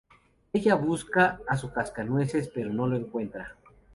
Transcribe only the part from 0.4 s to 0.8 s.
Ella